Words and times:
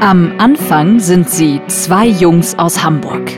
Am 0.00 0.32
Anfang 0.38 1.00
sind 1.00 1.28
sie 1.28 1.60
zwei 1.66 2.06
Jungs 2.06 2.58
aus 2.58 2.82
Hamburg. 2.82 3.30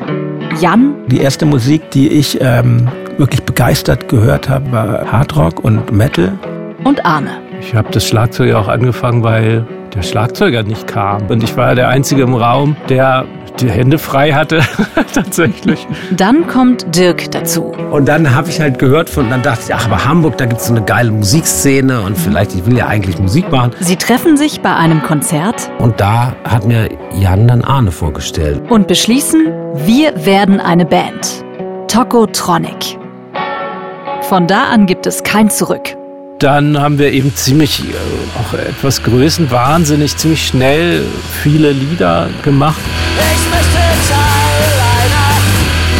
Jan. 0.60 0.94
Die 1.08 1.20
erste 1.20 1.46
Musik, 1.46 1.90
die 1.90 2.08
ich 2.08 2.38
ähm, 2.40 2.88
wirklich 3.16 3.42
begeistert 3.42 4.08
gehört 4.08 4.48
habe, 4.48 4.70
war 4.70 5.10
Hardrock 5.10 5.64
und 5.64 5.90
Metal. 5.90 6.38
Und 6.84 7.04
Arne. 7.04 7.40
Ich 7.60 7.74
habe 7.74 7.90
das 7.90 8.06
Schlagzeug 8.06 8.54
auch 8.54 8.68
angefangen, 8.68 9.22
weil 9.22 9.66
der 9.94 10.02
Schlagzeuger 10.02 10.62
nicht 10.62 10.86
kam. 10.86 11.26
Und 11.26 11.42
ich 11.42 11.56
war 11.56 11.74
der 11.74 11.88
Einzige 11.88 12.22
im 12.22 12.34
Raum, 12.34 12.76
der 12.88 13.26
die 13.60 13.70
Hände 13.70 13.98
frei 13.98 14.32
hatte, 14.32 14.62
tatsächlich. 15.14 15.86
Dann 16.10 16.46
kommt 16.46 16.96
Dirk 16.96 17.30
dazu. 17.30 17.72
Und 17.90 18.08
dann 18.08 18.34
habe 18.34 18.48
ich 18.48 18.60
halt 18.60 18.78
gehört 18.78 19.10
von, 19.10 19.30
dann 19.30 19.42
dachte 19.42 19.64
ich, 19.66 19.74
ach, 19.74 19.86
aber 19.86 20.04
Hamburg, 20.04 20.38
da 20.38 20.46
gibt 20.46 20.60
es 20.60 20.66
so 20.66 20.74
eine 20.74 20.84
geile 20.84 21.10
Musikszene 21.10 22.00
und 22.00 22.16
vielleicht, 22.16 22.54
ich 22.54 22.66
will 22.66 22.76
ja 22.76 22.86
eigentlich 22.86 23.18
Musik 23.18 23.50
machen. 23.50 23.72
Sie 23.80 23.96
treffen 23.96 24.36
sich 24.36 24.60
bei 24.60 24.74
einem 24.74 25.02
Konzert. 25.02 25.70
Und 25.78 26.00
da 26.00 26.34
hat 26.44 26.66
mir 26.66 26.88
Jan 27.14 27.48
dann 27.48 27.62
Arne 27.62 27.92
vorgestellt. 27.92 28.62
Und 28.70 28.88
beschließen, 28.88 29.46
wir 29.74 30.24
werden 30.24 30.60
eine 30.60 30.84
Band. 30.84 31.44
Tokotronic. 31.88 32.98
Von 34.22 34.46
da 34.46 34.64
an 34.64 34.86
gibt 34.86 35.06
es 35.06 35.22
kein 35.22 35.50
Zurück 35.50 35.99
dann 36.42 36.80
haben 36.80 36.98
wir 36.98 37.12
eben 37.12 37.34
ziemlich, 37.36 37.80
äh, 37.80 37.92
auch 38.40 38.54
etwas 38.54 39.02
größenwahnsinnig, 39.02 40.16
ziemlich 40.16 40.46
schnell 40.46 41.04
viele 41.42 41.70
Lieder 41.72 42.28
gemacht. 42.42 42.80
Ich 43.16 43.50
möchte 43.50 43.76
Teil 44.08 44.80
einer 45.02 45.36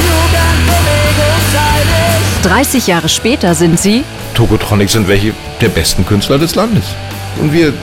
Jugendbewegung 0.07 1.41
sein. 1.53 2.51
30 2.51 2.87
Jahre 2.87 3.09
später 3.09 3.55
sind 3.55 3.79
sie 3.79 4.03
Tokotronic 4.35 4.89
sind 4.89 5.07
welche 5.09 5.35
der 5.61 5.69
besten 5.69 6.07
Künstler 6.07 6.39
des 6.39 6.55
Landes. 6.55 6.95
Und 7.39 7.53
wir 7.53 7.75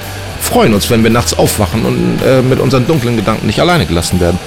freuen 0.41 0.73
uns, 0.73 0.89
wenn 0.89 1.03
wir 1.03 1.11
nachts 1.11 1.38
aufwachen 1.38 1.85
und 1.85 2.19
äh, 2.25 2.41
mit 2.41 2.59
unseren 2.59 2.88
dunklen 2.88 3.17
Gedanken 3.17 3.45
nicht 3.45 3.59
alleine 3.59 3.85
gelassen 3.85 4.19
werden 4.19 4.39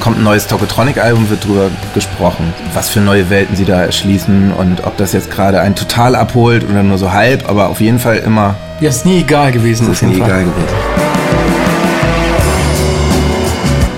kommt 0.00 0.18
ein 0.18 0.24
neues 0.24 0.46
Tokotronic-Album, 0.46 1.30
wird 1.30 1.44
drüber 1.44 1.70
gesprochen, 1.94 2.52
was 2.74 2.88
für 2.88 3.00
neue 3.00 3.30
Welten 3.30 3.56
sie 3.56 3.64
da 3.64 3.82
erschließen 3.82 4.52
und 4.52 4.84
ob 4.84 4.96
das 4.96 5.12
jetzt 5.12 5.30
gerade 5.30 5.60
einen 5.60 5.74
total 5.74 6.14
abholt 6.14 6.68
oder 6.68 6.82
nur 6.82 6.98
so 6.98 7.12
halb, 7.12 7.48
aber 7.48 7.68
auf 7.68 7.80
jeden 7.80 7.98
Fall 7.98 8.18
immer. 8.18 8.54
Ja, 8.80 8.90
ist 8.90 9.06
nie 9.06 9.20
egal 9.20 9.52
gewesen. 9.52 9.90
Ist 9.90 10.02
nie 10.02 10.16
egal 10.16 10.44
gewesen. 10.44 10.54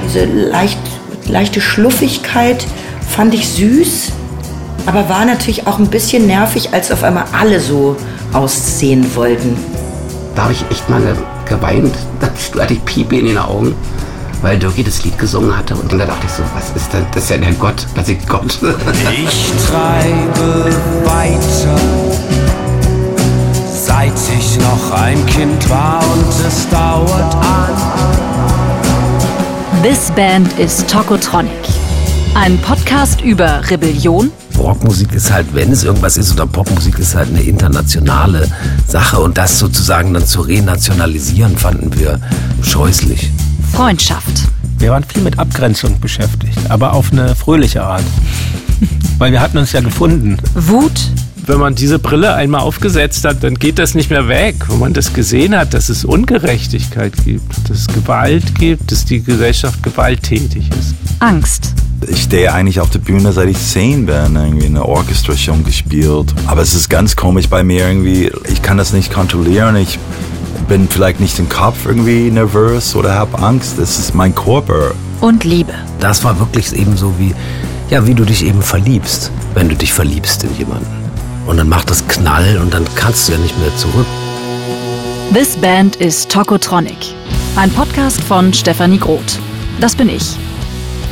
Diese 0.04 0.24
leicht, 0.24 0.78
leichte 1.26 1.60
Schluffigkeit 1.60 2.66
fand 3.08 3.34
ich 3.34 3.48
süß, 3.48 4.12
aber 4.86 5.08
war 5.08 5.24
natürlich 5.24 5.66
auch 5.66 5.78
ein 5.78 5.88
bisschen 5.88 6.26
nervig, 6.26 6.70
als 6.72 6.90
auf 6.90 7.04
einmal 7.04 7.24
alle 7.38 7.60
so 7.60 7.96
aussehen 8.32 9.14
wollten. 9.14 9.56
Da 10.34 10.44
habe 10.44 10.52
ich 10.52 10.64
echt 10.70 10.88
mal 10.88 11.02
geweint, 11.48 11.94
da 12.20 12.28
hatte 12.62 12.74
ich 12.74 12.84
Pipi 12.84 13.18
in 13.18 13.26
den 13.26 13.38
Augen 13.38 13.74
weil 14.42 14.58
Dirkie 14.58 14.84
das 14.84 15.04
Lied 15.04 15.18
gesungen 15.18 15.56
hatte. 15.56 15.74
Und 15.74 15.92
da 15.92 15.98
dachte 15.98 16.26
ich 16.26 16.32
so, 16.32 16.42
was 16.54 16.70
ist 16.74 16.92
das? 16.92 17.02
Das 17.12 17.24
ist 17.24 17.30
ja 17.30 17.38
der 17.38 17.52
Gott, 17.52 17.86
das 17.94 18.08
ist 18.08 18.28
Gott. 18.28 18.58
Ich 19.12 19.52
treibe 19.66 20.74
weiter, 21.04 21.80
seit 23.72 24.14
ich 24.38 24.58
noch 24.58 24.92
ein 24.92 25.24
Kind 25.26 25.68
war 25.68 26.02
und 26.12 26.46
es 26.46 26.68
dauert 26.68 27.34
an. 27.34 28.20
This 29.82 30.10
Band 30.10 30.58
is 30.58 30.84
Tokotronic. 30.86 31.50
Ein 32.34 32.58
Podcast 32.58 33.22
über 33.22 33.62
Rebellion. 33.70 34.30
Rockmusik 34.58 35.12
ist 35.14 35.32
halt, 35.32 35.46
wenn 35.54 35.72
es 35.72 35.84
irgendwas 35.84 36.18
ist, 36.18 36.32
oder 36.32 36.46
Popmusik 36.46 36.98
ist 36.98 37.14
halt 37.14 37.30
eine 37.30 37.42
internationale 37.42 38.46
Sache. 38.86 39.18
Und 39.20 39.38
das 39.38 39.58
sozusagen 39.58 40.12
dann 40.12 40.26
zu 40.26 40.42
renationalisieren, 40.42 41.56
fanden 41.56 41.98
wir 41.98 42.20
scheußlich. 42.62 43.30
Freundschaft. 43.72 44.48
Wir 44.78 44.90
waren 44.90 45.04
viel 45.04 45.22
mit 45.22 45.38
Abgrenzung 45.38 46.00
beschäftigt, 46.00 46.58
aber 46.68 46.92
auf 46.92 47.12
eine 47.12 47.34
fröhliche 47.34 47.82
Art. 47.82 48.04
Weil 49.18 49.32
wir 49.32 49.40
hatten 49.40 49.58
uns 49.58 49.72
ja 49.72 49.80
gefunden. 49.80 50.38
Wut. 50.54 51.10
Wenn 51.46 51.58
man 51.58 51.74
diese 51.74 51.98
Brille 51.98 52.34
einmal 52.34 52.60
aufgesetzt 52.60 53.24
hat, 53.24 53.42
dann 53.42 53.54
geht 53.54 53.78
das 53.78 53.94
nicht 53.94 54.10
mehr 54.10 54.28
weg. 54.28 54.54
Wenn 54.68 54.78
man 54.78 54.92
das 54.92 55.12
gesehen 55.12 55.56
hat, 55.56 55.74
dass 55.74 55.88
es 55.88 56.04
Ungerechtigkeit 56.04 57.12
gibt, 57.24 57.68
dass 57.68 57.80
es 57.80 57.86
Gewalt 57.88 58.54
gibt, 58.54 58.92
dass 58.92 59.04
die 59.04 59.22
Gesellschaft 59.22 59.82
gewalttätig 59.82 60.70
ist. 60.78 60.94
Angst. 61.18 61.74
Ich 62.08 62.22
stehe 62.22 62.52
eigentlich 62.52 62.80
auf 62.80 62.90
der 62.90 63.00
Bühne, 63.00 63.32
seit 63.32 63.48
ich 63.48 63.58
zehn 63.58 64.06
bin, 64.06 64.36
irgendwie 64.36 64.66
in 64.66 64.74
der 64.74 64.86
Orchester 64.86 65.36
schon 65.36 65.64
gespielt. 65.64 66.34
Aber 66.46 66.62
es 66.62 66.74
ist 66.74 66.88
ganz 66.88 67.16
komisch 67.16 67.48
bei 67.48 67.62
mir 67.62 67.86
irgendwie. 67.86 68.30
Ich 68.48 68.62
kann 68.62 68.78
das 68.78 68.92
nicht 68.92 69.12
kontrollieren. 69.12 69.76
Ich 69.76 69.98
bin 70.68 70.88
vielleicht 70.88 71.20
nicht 71.20 71.38
im 71.38 71.48
Kopf 71.48 71.86
irgendwie 71.86 72.30
nervös 72.30 72.94
oder 72.94 73.14
habe 73.14 73.38
Angst. 73.38 73.78
Es 73.78 73.98
ist 73.98 74.14
mein 74.14 74.34
Körper. 74.34 74.92
Und 75.20 75.44
Liebe. 75.44 75.72
Das 76.00 76.24
war 76.24 76.38
wirklich 76.38 76.72
eben 76.72 76.96
so 76.96 77.14
wie, 77.18 77.34
ja, 77.90 78.06
wie 78.06 78.14
du 78.14 78.24
dich 78.24 78.44
eben 78.44 78.62
verliebst, 78.62 79.30
wenn 79.54 79.68
du 79.68 79.76
dich 79.76 79.92
verliebst 79.92 80.44
in 80.44 80.56
jemanden. 80.56 80.86
Und 81.46 81.56
dann 81.56 81.68
macht 81.68 81.90
das 81.90 82.06
Knall 82.06 82.58
und 82.58 82.72
dann 82.72 82.84
kannst 82.94 83.28
du 83.28 83.32
ja 83.32 83.38
nicht 83.38 83.58
mehr 83.58 83.74
zurück. 83.76 84.06
This 85.32 85.56
Band 85.56 85.96
is 85.96 86.26
Tokotronic. 86.26 86.98
Ein 87.56 87.70
Podcast 87.70 88.22
von 88.22 88.52
Stefanie 88.52 88.98
Groth. 88.98 89.38
Das 89.80 89.94
bin 89.94 90.08
ich. 90.08 90.36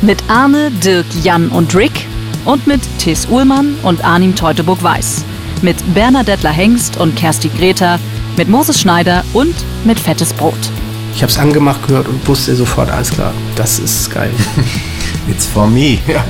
Mit 0.01 0.23
Arne, 0.27 0.71
Dirk, 0.71 1.05
Jan 1.23 1.49
und 1.49 1.75
Rick 1.75 2.05
und 2.45 2.65
mit 2.67 2.81
Tis 2.99 3.27
Uhlmann 3.29 3.75
und 3.83 4.03
Arnim 4.03 4.35
Teuteburg-Weiß. 4.35 5.25
Mit 5.61 5.75
Bernadette 5.93 6.49
Hengst 6.49 6.97
und 6.97 7.15
Kersti 7.15 7.49
Greta 7.49 7.99
mit 8.39 8.47
Moses 8.47 8.79
Schneider 8.79 9.25
und 9.33 9.53
mit 9.83 9.99
Fettes 9.99 10.31
Brot. 10.31 10.71
Ich 11.13 11.21
habe 11.21 11.29
es 11.29 11.37
angemacht 11.37 11.85
gehört 11.85 12.07
und 12.07 12.25
wusste 12.25 12.55
sofort, 12.55 12.89
alles 12.89 13.11
klar, 13.11 13.33
das 13.57 13.79
ist 13.79 14.09
geil. 14.11 14.31
It's 15.29 15.45
for 15.45 15.67
me. 15.67 15.97
Ja. 16.07 16.23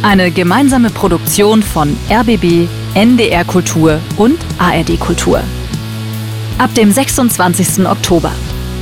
Eine 0.00 0.30
gemeinsame 0.30 0.88
Produktion 0.88 1.62
von 1.62 1.94
RBB, 2.10 2.66
NDR 2.94 3.44
Kultur 3.44 4.00
und 4.16 4.38
ARD 4.56 4.98
Kultur. 4.98 5.42
Ab 6.56 6.74
dem 6.74 6.90
26. 6.90 7.86
Oktober. 7.86 8.32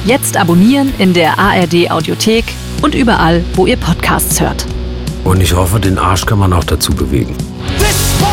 Jetzt 0.04 0.36
abonnieren 0.36 0.92
in 0.98 1.14
der 1.14 1.40
ARD 1.40 1.90
Audiothek 1.90 2.44
und 2.80 2.94
überall, 2.94 3.42
wo 3.54 3.66
ihr 3.66 3.76
Podcasts 3.76 4.40
hört. 4.40 4.64
Und 5.24 5.40
ich 5.40 5.52
hoffe, 5.52 5.80
den 5.80 5.98
Arsch 5.98 6.24
kann 6.24 6.38
man 6.38 6.52
auch 6.52 6.62
dazu 6.62 6.92
bewegen. 6.92 7.34
This 7.78 8.12
boy 8.20 8.30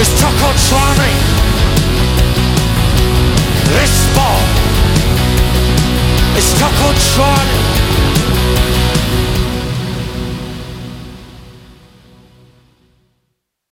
is 0.00 1.35
This 3.76 3.94
ball 4.14 4.42
is 6.36 6.46
Taco 6.58 6.92
Charlie. 6.98 7.65